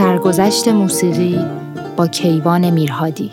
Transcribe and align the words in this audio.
سرگذشت 0.00 0.68
موسیقی 0.68 1.38
با 1.96 2.06
کیوان 2.06 2.70
میرهادی. 2.70 3.30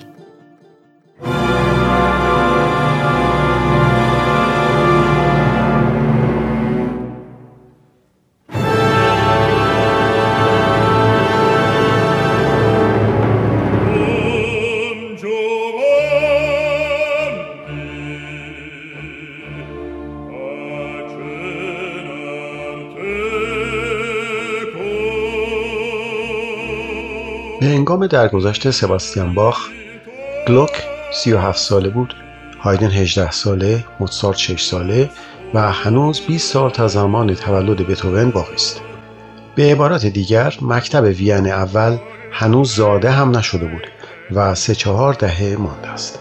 درگذشت 28.07 28.71
سباستیان 28.71 29.33
باخ 29.33 29.59
گلوک 30.47 30.71
37 31.13 31.57
ساله 31.57 31.89
بود 31.89 32.15
هایدن 32.59 32.91
18 32.91 33.31
ساله 33.31 33.83
موتسارت 33.99 34.37
6 34.37 34.63
ساله 34.63 35.09
و 35.53 35.71
هنوز 35.71 36.21
20 36.21 36.53
سال 36.53 36.69
تا 36.69 36.87
زمان 36.87 37.35
تولد 37.35 37.87
بتوون 37.87 38.31
باقی 38.31 38.53
است. 38.53 38.81
به 39.55 39.71
عبارت 39.71 40.05
دیگر 40.05 40.57
مکتب 40.61 41.03
وین 41.03 41.47
اول 41.47 41.97
هنوز 42.31 42.75
زاده 42.75 43.11
هم 43.11 43.37
نشده 43.37 43.65
بود 43.65 43.87
و 44.31 44.55
سه 44.55 44.75
چهار 44.75 45.13
دهه 45.13 45.55
مانده 45.59 45.87
است. 45.87 46.19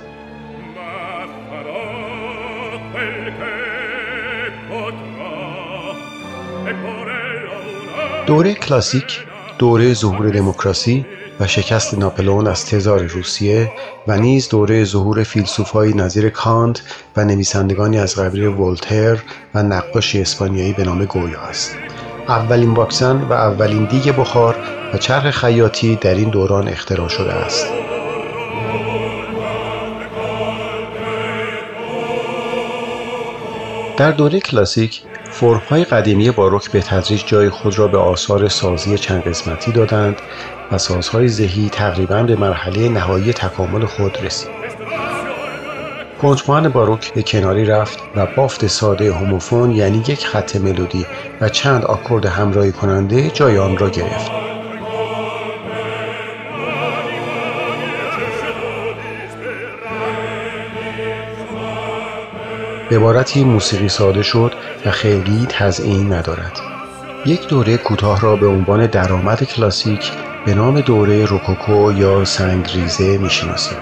دوره 8.27 8.55
کلاسیک 8.55 9.21
دوره 9.59 9.95
ظهور 9.95 10.29
دموکراسی 10.29 11.07
و 11.41 11.47
شکست 11.47 11.95
ناپلئون 11.95 12.47
از 12.47 12.67
تزار 12.67 13.03
روسیه 13.03 13.73
و 14.07 14.17
نیز 14.17 14.49
دوره 14.49 14.85
ظهور 14.85 15.23
فیلسوفایی 15.23 15.95
نظیر 15.95 16.31
کانت 16.31 16.83
و 17.17 17.25
نویسندگانی 17.25 17.99
از 17.99 18.17
قبیل 18.17 18.47
ولتر 18.47 19.23
و 19.55 19.63
نقاشی 19.63 20.21
اسپانیایی 20.21 20.73
به 20.73 20.85
نام 20.85 21.05
گویا 21.05 21.41
است. 21.41 21.77
اولین 22.29 22.75
واکسن 22.75 23.17
و 23.17 23.33
اولین 23.33 23.85
دیگ 23.85 24.17
بخار 24.17 24.57
و 24.95 24.99
چرخ 24.99 25.31
خیاطی 25.31 25.97
در 25.97 26.15
این 26.15 26.31
دوران 26.31 26.69
اختراع 26.69 27.09
شده 27.09 27.33
است. 27.33 27.67
در 33.97 34.11
دوره 34.11 34.41
کلاسیک 34.41 35.03
فرمهای 35.31 35.85
قدیمی 35.85 36.31
باروک 36.31 36.71
به 36.71 36.81
تدریج 36.81 37.27
جای 37.27 37.51
خود 37.51 37.79
را 37.79 37.89
به 37.89 37.99
آثار 37.99 38.49
سازی 38.49 38.99
چند 38.99 39.23
قسمتی 39.23 39.73
دادند 39.73 40.17
و 40.73 40.79
سازهای 40.79 41.29
ذهی 41.29 41.69
تقریبا 41.73 42.23
به 42.23 42.37
مرحله 42.37 42.89
نهایی 42.89 43.33
تکامل 43.33 43.85
خود 43.85 44.19
رسید. 44.25 44.51
کنجمان 46.23 46.69
باروک 46.69 47.15
به 47.15 47.23
کناری 47.23 47.65
رفت 47.65 47.99
و 48.17 48.27
بافت 48.27 48.67
ساده 48.67 49.13
هوموفون 49.13 49.71
یعنی 49.71 50.03
یک 50.09 50.27
خط 50.27 50.57
ملودی 50.57 51.07
و 51.41 51.49
چند 51.49 51.85
آکورد 51.85 52.27
همراهی 52.27 52.73
کننده 52.73 53.31
جای 53.31 53.59
آن 53.59 53.79
را 53.79 53.91
گرفت. 53.91 54.36
عبارتی 62.91 63.45
موسیقی 63.45 63.89
ساده 63.89 64.23
شد 64.23 64.53
و 64.87 64.91
خیلی 64.91 65.47
تزئین 65.49 66.13
ندارد. 66.13 66.61
یک 67.27 67.49
دوره 67.49 67.77
کوتاه 67.77 68.21
را 68.21 68.37
به 68.37 68.47
عنوان 68.47 68.87
درآمد 68.87 69.45
کلاسیک 69.45 70.13
به 70.47 70.55
نام 70.55 70.81
دوره 70.81 71.25
روکوکو 71.25 71.93
یا 71.93 72.25
سنگریزه 72.25 73.19
می‌شناسیم. 73.19 73.79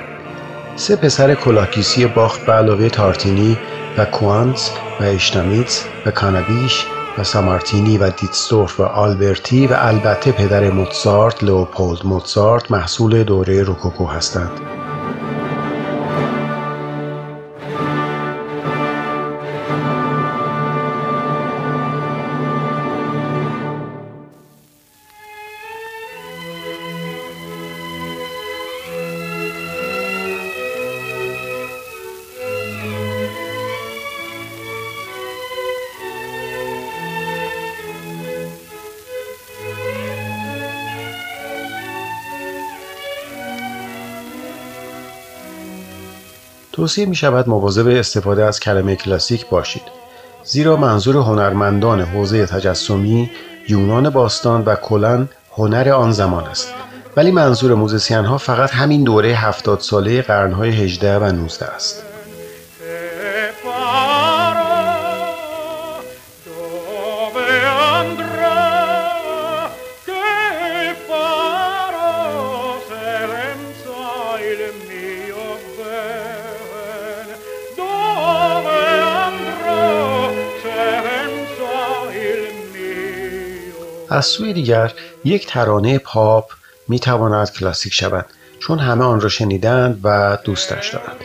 سه 0.76 0.97
پسر 0.97 1.34
کلاسیک 1.34 2.06
باخ 2.06 2.47
به 2.47 2.53
علاوه 2.53 2.88
تارتینی 2.88 3.59
و 3.98 4.04
کوانتز 4.04 4.70
و 5.00 5.04
اشتامیتز 5.04 5.81
و 6.06 6.10
کانابیش 6.10 6.87
و 7.19 7.25
سامارتینی 7.25 7.98
و 7.98 8.10
دیتستورف 8.10 8.81
و 8.81 8.82
آلبرتی 8.82 9.66
و 9.66 9.76
البته 9.78 10.32
پدر 10.32 10.70
موتسارت 10.70 11.44
لوپولد 11.44 12.06
موتسارت 12.06 12.70
محصول 12.70 13.22
دوره 13.22 13.62
روکوکو 13.62 14.06
هستند. 14.06 14.83
توصیه 46.74 47.06
می 47.06 47.14
شود 47.14 47.48
مواظب 47.48 47.88
استفاده 47.88 48.44
از 48.44 48.60
کلمه 48.60 48.96
کلاسیک 48.96 49.48
باشید. 49.48 49.82
زیرا 50.44 50.76
منظور 50.76 51.16
هنرمندان 51.16 52.00
حوزه 52.00 52.46
تجسمی 52.46 53.30
یونان 53.68 54.10
باستان 54.10 54.62
و 54.64 54.74
کلن 54.74 55.28
هنر 55.52 55.88
آن 55.88 56.12
زمان 56.12 56.44
است. 56.44 56.68
ولی 57.16 57.30
منظور 57.30 57.74
موزیسین 57.74 58.24
ها 58.24 58.38
فقط 58.38 58.70
همین 58.70 59.04
دوره 59.04 59.28
هفتاد 59.28 59.80
ساله 59.80 60.22
قرنهای 60.22 60.70
18 60.70 61.18
و 61.18 61.24
19 61.24 61.66
است. 61.66 62.13
از 84.14 84.26
سوی 84.26 84.52
دیگر 84.52 84.92
یک 85.25 85.47
ترانه 85.47 85.98
پاپ 85.98 86.50
می 86.88 86.98
تواند 86.98 87.52
کلاسیک 87.52 87.92
شود 87.92 88.26
چون 88.58 88.78
همه 88.78 89.04
آن 89.04 89.20
را 89.20 89.28
شنیدند 89.28 90.00
و 90.04 90.38
دوستش 90.44 90.88
دارند. 90.88 91.16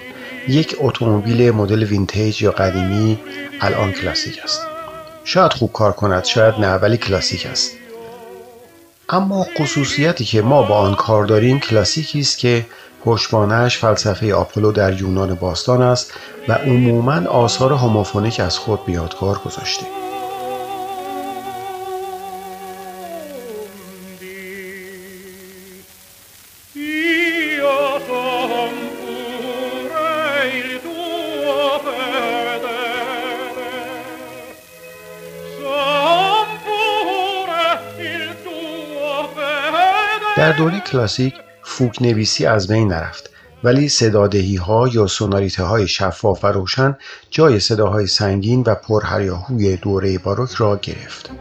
یک 0.47 0.75
اتومبیل 0.79 1.51
مدل 1.51 1.83
vintage 1.83 2.41
یا 2.41 2.51
قدیمی 2.51 3.19
الان 3.61 3.91
کلاسیک 3.91 4.39
است. 4.43 4.61
شاید 5.23 5.53
خوب 5.53 5.73
کار 5.73 5.91
کند 5.91 6.23
شاید 6.23 6.55
نه 6.55 6.73
ولی 6.73 6.97
کلاسیک 6.97 7.45
است. 7.45 7.71
اما 9.09 9.45
خصوصیتی 9.59 10.25
که 10.25 10.41
ما 10.41 10.63
با 10.63 10.75
آن 10.75 10.95
کار 10.95 11.25
داریم 11.25 11.59
کلاسیکی 11.59 12.19
است 12.19 12.37
که 12.37 12.65
پشتوانهاش 13.05 13.77
فلسفه 13.77 14.33
آپولو 14.33 14.71
در 14.71 15.01
یونان 15.01 15.35
باستان 15.35 15.81
است 15.81 16.13
و 16.47 16.53
عموما 16.53 17.29
آثار 17.29 17.73
هوموفونیک 17.73 18.39
از 18.39 18.57
خود 18.57 18.85
به 18.85 18.91
یادگار 18.91 19.37
گذاشته. 19.45 19.98
در 40.39 40.51
دوره 40.51 40.79
کلاسیک 40.79 41.33
فوک 41.63 42.01
نویسی 42.01 42.45
از 42.45 42.67
بین 42.67 42.87
نرفت 42.87 43.29
ولی 43.63 43.89
صدادهی 43.89 44.55
ها 44.55 44.87
یا 44.87 45.07
سوناریته 45.07 45.63
های 45.63 45.87
شفاف 45.87 46.43
و 46.43 46.47
روشن 46.47 46.97
جای 47.29 47.59
صداهای 47.59 48.07
سنگین 48.07 48.63
و 48.67 48.75
پرهریاهوی 48.75 49.77
دوره 49.77 50.17
باروک 50.17 50.51
را 50.51 50.79
گرفت. 50.81 51.31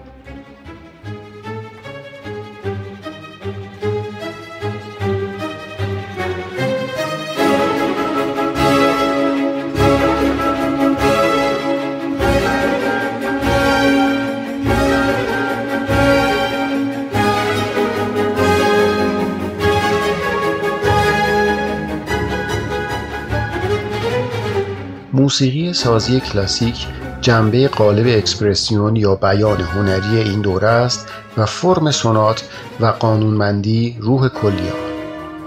موسیقی 25.40 25.72
سازی 25.72 26.20
کلاسیک 26.20 26.86
جنبه 27.20 27.68
قالب 27.68 28.06
اکسپرسیون 28.18 28.96
یا 28.96 29.14
بیان 29.14 29.60
هنری 29.60 30.18
این 30.18 30.40
دوره 30.40 30.68
است 30.68 31.06
و 31.36 31.46
فرم 31.46 31.90
سونات 31.90 32.44
و 32.80 32.86
قانونمندی 32.86 33.96
روح 34.00 34.28
کلی 34.28 34.72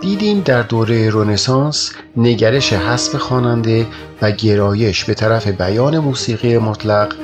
دیدیم 0.01 0.41
در 0.41 0.61
دوره 0.61 1.09
رونسانس 1.09 1.91
نگرش 2.17 2.73
حسب 2.73 3.17
خواننده 3.17 3.87
و 4.21 4.31
گرایش 4.31 5.05
به 5.05 5.13
طرف 5.13 5.47
بیان 5.47 5.99
موسیقی 5.99 6.57
مطلق 6.57 7.15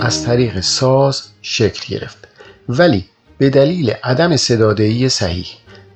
از 0.00 0.24
طریق 0.24 0.60
ساز 0.60 1.22
شکل 1.42 1.94
گرفت. 1.94 2.28
ولی 2.68 3.04
به 3.38 3.50
دلیل 3.50 3.90
عدم 4.04 4.36
صدادهی 4.36 5.08
صحیح 5.08 5.46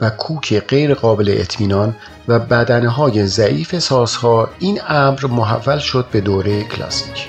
و 0.01 0.11
کوک 0.11 0.59
غیر 0.59 0.95
قابل 0.95 1.35
اطمینان 1.39 1.97
و 2.29 2.39
بدنه 2.39 2.89
های 2.89 3.27
ضعیف 3.27 3.79
سازها 3.79 4.49
این 4.59 4.81
امر 4.89 5.27
محول 5.27 5.79
شد 5.79 6.07
به 6.11 6.21
دوره 6.21 6.65
کلاسیک. 6.65 7.29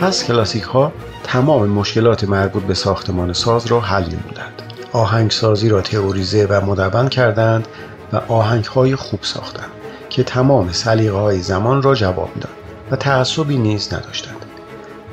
پس 0.00 0.24
کلاسیک 0.24 0.62
ها 0.62 0.92
تمام 1.24 1.68
مشکلات 1.68 2.24
مربوط 2.24 2.62
به 2.62 2.74
ساختمان 2.74 3.32
ساز 3.32 3.66
را 3.66 3.80
حل 3.80 4.02
نمودند 4.02 4.62
آهنگسازی 4.92 5.68
را 5.68 5.80
تئوریزه 5.80 6.46
و 6.46 6.66
مدون 6.66 7.08
کردند 7.08 7.68
و 8.12 8.16
آهنگ 8.16 8.64
های 8.64 8.96
خوب 8.96 9.20
ساختند 9.22 9.70
که 10.10 10.24
تمام 10.24 10.72
سلیقه 10.72 11.16
های 11.16 11.40
زمان 11.40 11.82
را 11.82 11.94
جواب 11.94 12.30
داد 12.40 12.52
و 12.90 12.96
تعصبی 12.96 13.58
نیز 13.58 13.94
نداشتند. 13.94 14.43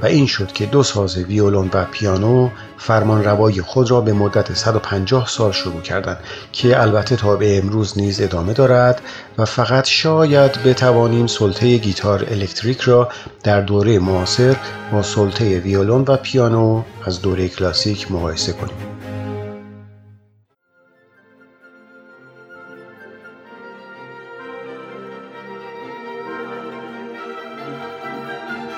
و 0.02 0.06
این 0.06 0.28
شد 0.28 0.52
که 0.52 0.66
دو 0.66 0.84
ساز 0.84 1.18
ویولون 1.18 1.70
و 1.74 1.86
پیانو 1.86 2.50
فرمان 2.78 3.24
روای 3.24 3.62
خود 3.62 3.92
را 3.92 4.02
به 4.02 4.14
مدت 4.14 4.54
150 4.54 5.28
سال 5.28 5.52
شروع 5.52 5.82
کردند 5.82 6.18
که 6.52 6.82
البته 6.82 7.16
تا 7.16 7.36
به 7.36 7.58
امروز 7.58 7.98
نیز 7.98 8.22
ادامه 8.22 8.54
دارد 8.54 9.02
و 9.38 9.46
فقط 9.46 9.86
شاید 9.86 10.64
بتوانیم 10.64 11.28
سلطه 11.28 11.78
گیتار 11.78 12.26
الکتریک 12.32 12.82
را 12.82 13.10
در 13.44 13.62
دوره 13.62 14.00
معاصر 14.00 14.56
با 14.92 15.04
سلطه 15.04 15.60
ویولون 15.60 16.06
و 16.08 16.18
پیانو 16.18 16.84
از 17.06 17.22
دوره 17.22 17.48
کلاسیک 17.48 18.12
مقایسه 18.12 18.54
کنیم. 18.54 18.76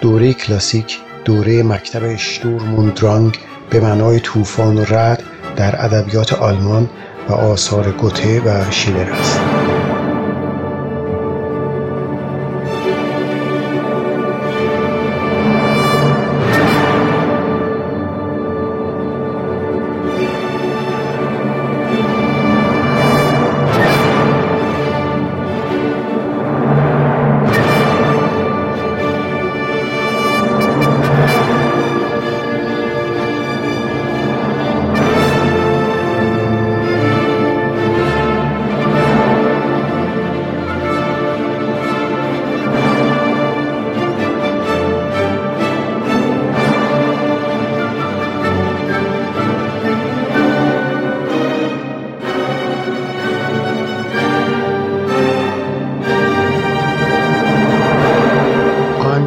دوره 0.02 0.34
کلاسیک 0.34 1.00
دوره 1.26 1.64
مکتب 1.64 2.16
شتورموندرانگ 2.16 3.40
به 3.70 3.80
معنای 3.80 4.20
طوفان 4.20 4.78
و 4.78 4.82
رد 4.82 5.24
در 5.56 5.86
ادبیات 5.86 6.34
آلمان 6.34 6.90
و 7.30 7.34
آثار 7.34 7.92
گوته 7.92 8.42
و 8.42 8.72
شیلر 8.72 9.12
است. 9.12 9.40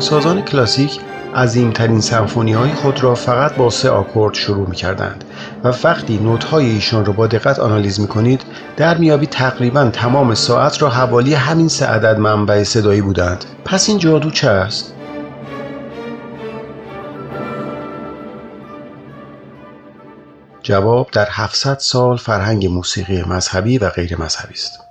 سازان 0.01 0.43
کلاسیک 0.43 1.01
عظیمترین 1.35 2.01
سمفونی 2.01 2.53
های 2.53 2.71
خود 2.71 3.03
را 3.03 3.15
فقط 3.15 3.55
با 3.55 3.71
سه 3.71 3.91
آکورد 3.91 4.35
شروع 4.35 4.69
می 4.69 4.77
کردند 4.77 5.25
و 5.65 5.75
وقتی 5.85 6.19
نوت 6.19 6.45
های 6.45 6.71
ایشان 6.71 7.05
را 7.05 7.13
با 7.13 7.27
دقت 7.27 7.59
آنالیز 7.59 8.01
می 8.01 8.07
کنید 8.07 8.43
در 8.77 8.99
میابی 8.99 9.27
تقریبا 9.27 9.91
تمام 9.93 10.35
ساعت 10.35 10.83
را 10.83 10.89
حوالی 10.89 11.35
همین 11.35 11.69
سه 11.69 11.87
عدد 11.87 12.19
منبع 12.19 12.63
صدایی 12.63 13.01
بودند 13.01 13.45
پس 13.65 13.89
این 13.89 13.99
جادو 13.99 14.31
چه 14.31 14.51
است؟ 14.51 14.93
جواب 20.63 21.09
در 21.13 21.29
700 21.31 21.79
سال 21.79 22.17
فرهنگ 22.17 22.67
موسیقی 22.67 23.23
مذهبی 23.23 23.79
و 23.79 23.89
غیر 23.89 24.21
مذهبی 24.21 24.55
است. 24.55 24.86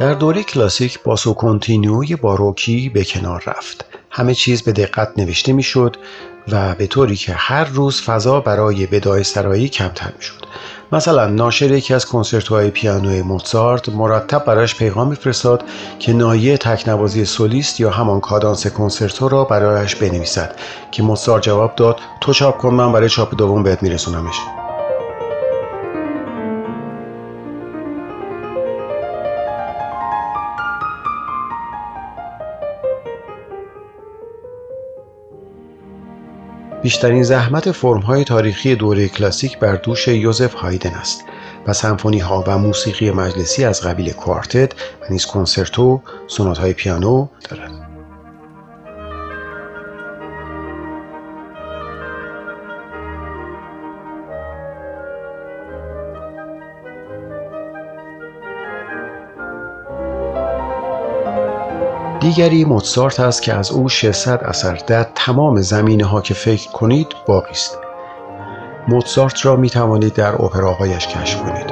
در 0.00 0.14
دوره 0.14 0.42
کلاسیک 0.42 1.02
با 1.02 1.16
کنتینیوی 1.16 2.16
باروکی 2.16 2.88
به 2.88 3.04
کنار 3.04 3.42
رفت. 3.46 3.84
همه 4.10 4.34
چیز 4.34 4.62
به 4.62 4.72
دقت 4.72 5.12
نوشته 5.16 5.52
می‌شد 5.52 5.96
و 6.48 6.74
به 6.74 6.86
طوری 6.86 7.16
که 7.16 7.32
هر 7.32 7.64
روز 7.64 8.02
فضا 8.02 8.40
برای 8.40 8.86
بدای 8.86 9.24
سرایی 9.24 9.68
کمتر 9.68 10.12
می‌شد. 10.16 10.44
مثلا 10.92 11.26
ناشر 11.26 11.72
یکی 11.72 11.94
از 11.94 12.06
کنسرتوهای 12.06 12.70
پیانوی 12.70 13.22
موزارت 13.22 13.88
مرتب 13.88 14.44
برایش 14.44 14.74
پیغام 14.74 15.08
میفرستاد 15.08 15.64
که 15.98 16.12
نایه 16.12 16.56
تکنوازی 16.56 17.24
سولیست 17.24 17.80
یا 17.80 17.90
همان 17.90 18.20
کادانس 18.20 18.66
کنسرتو 18.66 19.28
را 19.28 19.44
برایش 19.44 19.94
بنویسد 19.94 20.56
که 20.90 21.02
موزارت 21.02 21.42
جواب 21.42 21.76
داد 21.76 22.00
تو 22.20 22.32
چاپ 22.32 22.58
کن 22.58 22.74
من 22.74 22.92
برای 22.92 23.08
چاپ 23.08 23.36
دوم 23.36 23.62
بهت 23.62 23.82
میرسونمش. 23.82 24.36
بیشترین 36.82 37.22
زحمت 37.22 37.72
فرمهای 37.72 38.24
تاریخی 38.24 38.74
دوره 38.74 39.08
کلاسیک 39.08 39.58
بر 39.58 39.76
دوش 39.76 40.08
یوزف 40.08 40.54
هایدن 40.54 40.94
است 40.94 41.24
و 41.66 41.72
سمفونی 41.72 42.18
ها 42.18 42.44
و 42.46 42.58
موسیقی 42.58 43.10
مجلسی 43.10 43.64
از 43.64 43.82
قبیل 43.82 44.12
کوارتت 44.12 44.72
و 44.74 45.04
نیز 45.10 45.26
کنسرتو، 45.26 46.00
سونات 46.26 46.58
های 46.58 46.72
پیانو 46.72 47.26
دارد. 47.48 47.69
دیگری 62.30 62.64
موتسارت 62.64 63.20
است 63.20 63.42
که 63.42 63.54
از 63.54 63.70
او 63.70 63.88
600 63.88 64.44
اثر 64.44 64.74
در 64.86 65.06
تمام 65.14 65.60
زمینه 65.60 66.04
ها 66.04 66.20
که 66.20 66.34
فکر 66.34 66.70
کنید 66.70 67.06
باقی 67.26 67.50
است. 67.50 67.78
موتسارت 68.88 69.46
را 69.46 69.56
می 69.56 69.70
توانید 69.70 70.12
در 70.14 70.34
اپراهایش 70.34 71.06
کشف 71.06 71.42
کنید. 71.42 71.70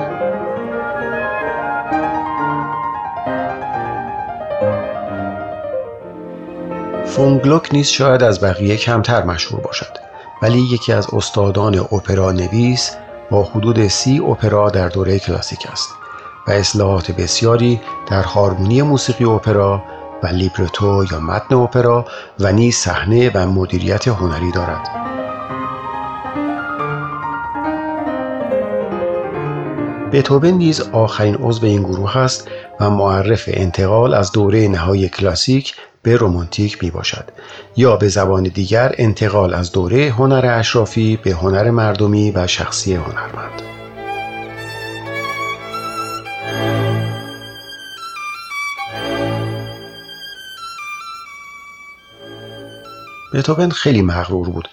فونگلوک 7.07 7.69
نیز 7.73 7.87
شاید 7.87 8.23
از 8.23 8.41
بقیه 8.41 8.77
کمتر 8.77 9.25
مشهور 9.25 9.61
باشد 9.61 9.99
ولی 10.43 10.59
یکی 10.59 10.93
از 10.93 11.07
استادان 11.13 11.79
اپرا 11.79 12.33
نویس 12.33 12.97
با 13.31 13.43
حدود 13.43 13.89
سی 13.89 14.19
اپرا 14.19 14.71
در 14.71 14.89
دوره 14.89 15.19
کلاسیک 15.19 15.67
است 15.73 15.89
و 16.49 16.51
اصلاحات 16.51 17.11
بسیاری 17.11 17.81
در 18.11 18.23
هارمونی 18.23 18.83
موسیقی 18.83 19.25
اپرا 19.25 19.83
و 20.23 20.27
لیبرتو 20.27 21.05
یا 21.13 21.21
متن 21.21 21.55
اپرا 21.55 22.05
و 22.41 22.53
نیز 22.53 22.77
صحنه 22.77 23.31
و 23.35 23.47
مدیریت 23.47 24.09
هنری 24.09 24.53
دارد. 24.53 25.09
بتوون 30.13 30.51
نیز 30.51 30.81
آخرین 30.81 31.35
عضو 31.35 31.67
این 31.67 31.83
گروه 31.83 32.17
است 32.17 32.49
و 32.81 32.91
معرف 32.91 33.45
انتقال 33.47 34.15
از 34.15 34.33
دوره 34.33 34.69
نهایی 34.69 35.09
کلاسیک 35.09 35.75
به 36.03 36.17
رومانتیک 36.17 36.85
می 36.85 36.91
باشد 36.91 37.25
یا 37.77 37.97
به 37.97 38.09
زبان 38.09 38.43
دیگر 38.43 38.95
انتقال 38.99 39.55
از 39.55 39.73
دوره 39.73 40.11
هنر 40.11 40.47
اشرافی 40.59 41.19
به 41.25 41.31
هنر 41.31 41.71
مردمی 41.71 42.31
و 42.31 42.47
شخصی 42.47 42.95
هنرمند. 42.95 43.78
بتوون 53.35 53.71
خیلی 53.71 54.03
مغرور 54.03 54.49
بود 54.49 54.69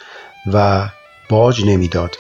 و 0.54 0.88
باج 1.30 1.66
نمی‌داد. 1.66 2.16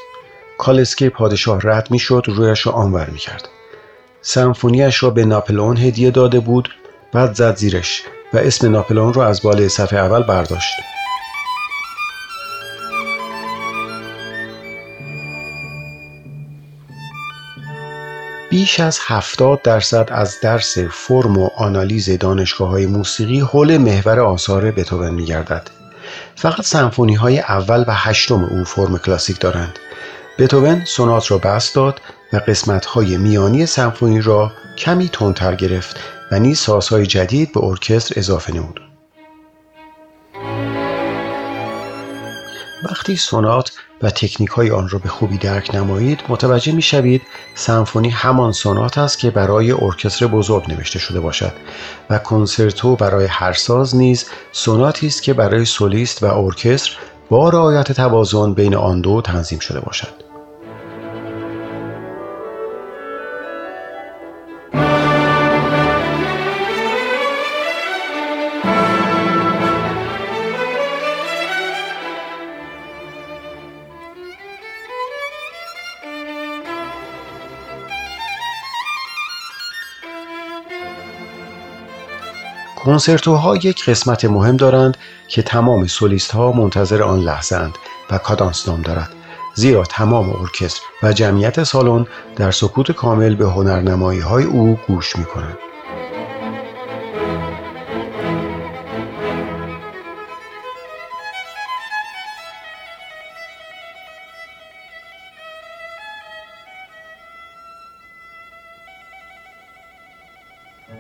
کالسکه 0.58 1.10
پادشاه 1.10 1.60
رد 1.63 1.92
می‌شد 1.92 2.24
رویش 2.27 2.68
را 2.68 2.74
آنور 2.74 3.10
می‌کرد. 3.10 3.50
سمفونیش 4.22 5.04
را 5.04 5.10
به 5.10 5.25
ناپلئون 5.25 5.77
هدیه 5.77 6.12
داده 6.12 6.39
بود 6.39 6.70
بعد 7.13 7.34
زد 7.34 7.56
زیرش 7.56 8.04
و 8.34 8.38
اسم 8.38 8.72
ناپلئون 8.72 9.13
را 9.13 9.27
از 9.27 9.42
بالای 9.42 9.70
صفحه 9.70 10.00
اول 10.00 10.24
برداشت. 10.24 10.74
بیش 18.50 18.80
از 18.80 19.00
70 19.01 19.62
درصد 19.62 20.10
از 20.12 20.39
درس 20.42 20.77
فرم 20.77 21.38
و 21.38 21.50
آنالیز 21.58 22.10
دانشگاه 22.20 22.70
های 22.70 22.86
موسیقی 22.86 23.39
حول 23.39 23.77
محور 23.77 24.20
آثار 24.20 24.72
بتوون 24.72 25.10
می 25.10 25.25
گردد. 25.25 25.85
فقط 26.36 26.62
سمفونی 26.62 27.13
های 27.13 27.39
اول 27.39 27.86
و 27.88 27.94
هشتم 27.94 28.44
او 28.44 28.63
فرم 28.63 28.98
کلاسیک 28.98 29.39
دارند. 29.39 29.80
بتوون 30.38 30.86
سونات 30.86 31.32
را 31.32 31.38
بست 31.38 31.75
داد 31.75 32.01
و 32.34 32.38
قسمت 32.38 32.86
های 32.86 33.18
میانی 33.18 33.65
سمفونی 33.65 34.22
را 34.22 34.51
کمی 34.77 35.10
تندتر 35.10 35.56
گرفت 35.56 36.00
و 36.32 36.39
نیز 36.39 36.60
سازهای 36.60 37.06
جدید 37.06 37.51
به 37.54 37.63
ارکستر 37.63 38.20
اضافه 38.20 38.54
نمود. 38.54 38.82
وقتی 42.89 43.15
سونات 43.15 43.72
و 44.02 44.10
تکنیک 44.10 44.50
های 44.50 44.72
آن 44.72 44.90
را 44.90 45.00
به 45.00 45.10
خوبی 45.10 45.38
درک 45.38 45.75
نمایید 45.75 46.20
متوجه 46.30 46.72
می 46.72 46.82
شوید 46.82 47.22
سمفونی 47.56 48.10
همان 48.10 48.52
سونات 48.52 48.98
است 48.98 49.20
که 49.20 49.32
برای 49.32 49.72
ارکستر 49.72 50.28
بزرگ 50.28 50.72
نوشته 50.72 51.00
شده 51.00 51.20
باشد 51.20 51.54
و 52.10 52.18
کنسرتو 52.18 52.96
برای 52.96 53.25
هر 53.25 53.54
ساز 53.54 53.96
نیز 53.96 54.25
سوناتی 54.52 55.08
است 55.08 55.24
که 55.24 55.34
برای 55.34 55.66
سولیست 55.66 56.24
و 56.24 56.25
ارکستر 56.25 56.98
با 57.30 57.50
رعایت 57.50 57.92
توازن 57.92 58.54
بین 58.54 58.75
آن 58.75 59.02
دو 59.02 59.22
تنظیم 59.22 59.60
شده 59.60 59.80
باشد. 59.80 60.25
کنسرتوها 82.86 83.56
یک 83.56 83.89
قسمت 83.89 84.25
مهم 84.25 84.58
دارند 84.58 84.98
که 85.27 85.42
تمام 85.42 85.88
سولیست 85.88 86.32
ها 86.32 86.51
منتظر 86.51 87.04
آن 87.04 87.20
لحظه 87.20 87.56
اند 87.56 87.77
و 88.12 88.18
کادانس 88.18 88.68
نام 88.68 88.82
دارد 88.82 89.10
زیرا 89.56 89.84
تمام 89.84 90.30
ارکستر 90.30 90.82
و 91.04 91.13
جمعیت 91.13 91.63
سالن 91.63 92.06
در 92.36 92.51
سکوت 92.51 92.92
کامل 92.92 93.36
به 93.36 93.46
هنرنمایی 93.46 94.20
های 94.20 94.44
او 94.44 94.80
گوش 94.88 95.15
می 95.15 95.25
کنند. 95.25 95.58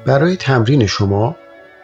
برای 0.05 0.35
تمرین 0.35 0.85
شما 0.85 1.35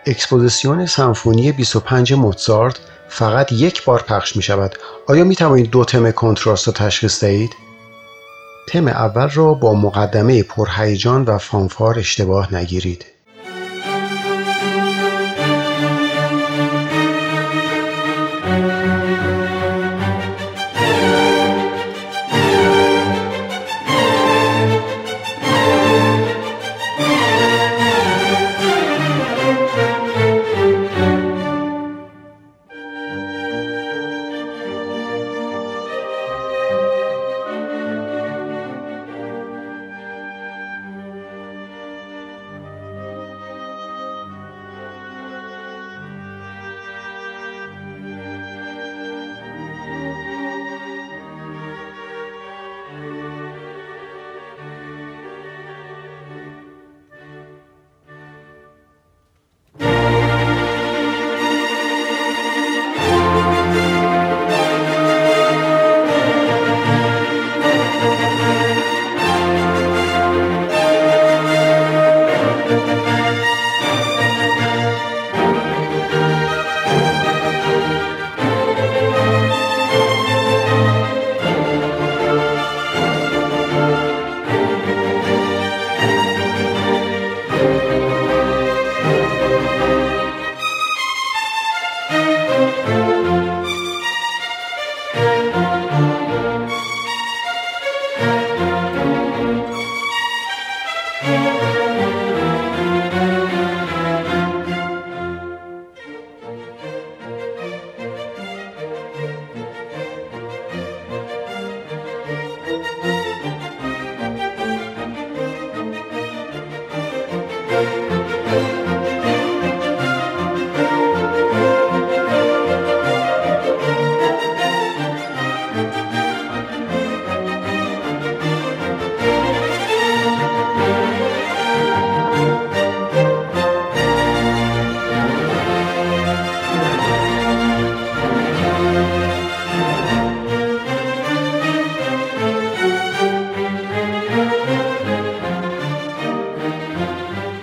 اکسپوزیسیون 0.06 0.86
سمفونی 0.86 1.52
25 1.52 2.14
موتزارت 2.14 2.80
فقط 3.10 3.52
یک 3.52 3.86
بار 3.86 4.02
پخش 4.02 4.36
می 4.36 4.44
شود. 4.44 4.76
آیا 5.08 5.24
می 5.24 5.36
توانید 5.36 5.70
دو 5.70 5.86
تم 5.86 6.12
کنتراست 6.12 6.68
را 6.68 6.74
تشخیص 6.74 7.24
دهید؟ 7.24 7.56
تم 8.68 8.88
اول 8.88 9.30
را 9.30 9.54
با 9.54 9.74
مقدمه 9.74 10.44
پرهیجان 10.44 11.24
و 11.24 11.38
فانفار 11.38 12.00
اشتباه 12.00 12.56
نگیرید. 12.56 13.06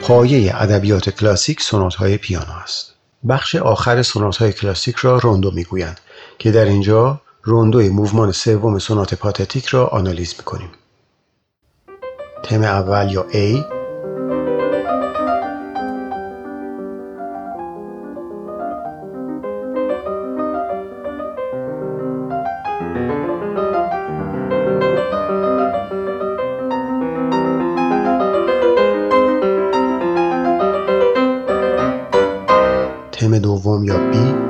پایه 0.08 0.62
ادبیات 0.62 1.10
کلاسیک 1.10 1.60
سونات 1.60 1.94
های 1.94 2.16
پیانو 2.16 2.52
است. 2.62 2.94
بخش 3.28 3.56
آخر 3.56 4.02
سونات 4.02 4.36
های 4.36 4.52
کلاسیک 4.52 4.96
را 4.96 5.18
روندو 5.18 5.50
می‌گویند 5.50 6.00
که 6.38 6.50
در 6.50 6.64
اینجا 6.64 7.20
روندوی 7.42 7.88
موومان 7.88 8.32
سوم 8.32 8.78
سونات 8.78 9.14
پاتتیک 9.14 9.66
را 9.66 9.86
آنالیز 9.86 10.34
می‌کنیم. 10.38 10.70
تم 12.42 12.62
اول 12.62 13.12
یا 13.12 13.26
A 13.32 13.77
دوم 33.38 33.84
یا 33.84 34.10
B 34.10 34.47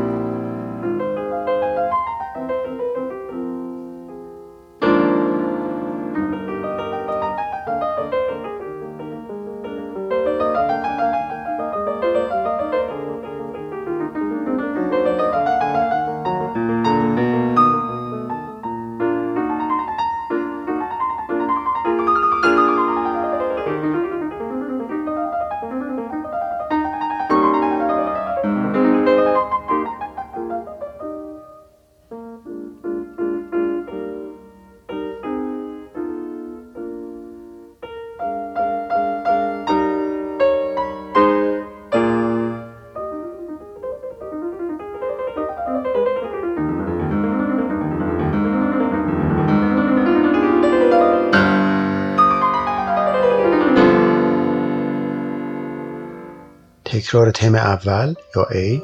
تکرار 57.08 57.30
تم 57.30 57.54
اول 57.54 58.14
یا 58.36 58.42
A. 58.44 58.80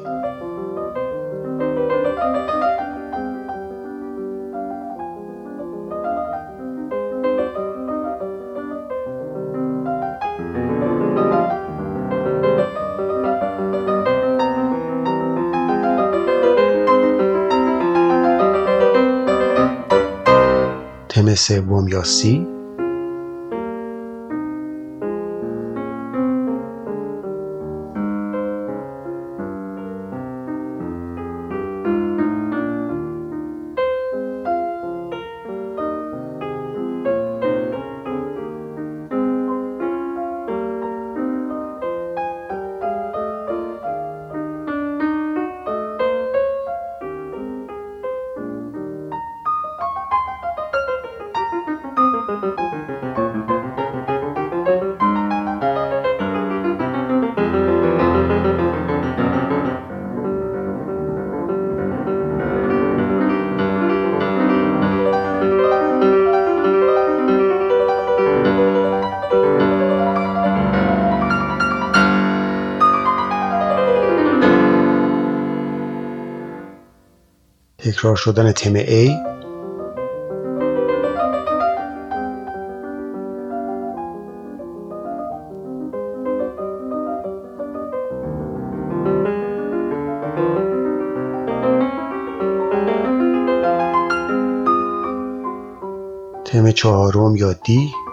تم 21.09 21.35
سوم 21.35 21.87
یا 21.87 22.03
C. 22.03 22.54
تکرار 77.95 78.15
شدن 78.15 78.51
تم 78.51 78.75
A. 78.75 79.09
تم 96.45 96.71
چهارم 96.71 97.35
یا 97.35 97.53
D. 97.53 98.04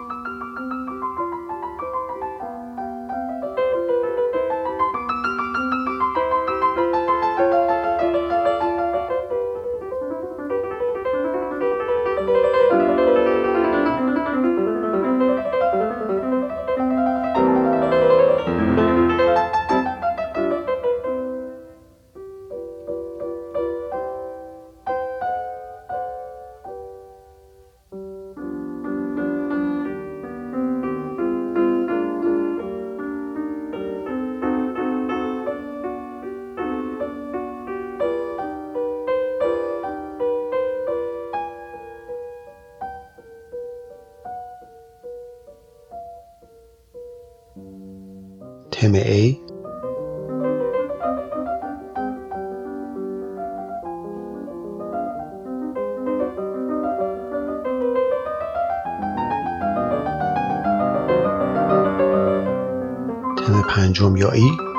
تم 48.82 48.94
A. 48.94 49.38
تم 63.46 63.62
پنجم 63.68 64.16
یا 64.16 64.30
ای؟ 64.30 64.71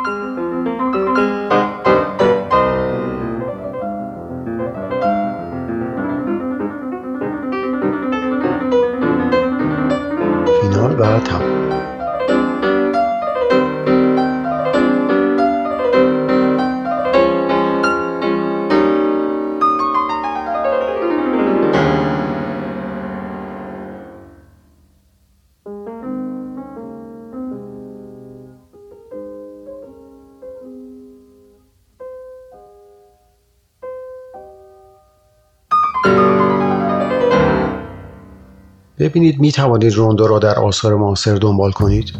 ببینید 39.03 39.39
می 39.39 39.51
توانید 39.51 39.93
روندو 39.93 40.27
را 40.27 40.39
در 40.39 40.59
آثار 40.59 40.95
معاصر 40.95 41.35
دنبال 41.35 41.71
کنید؟ 41.71 42.13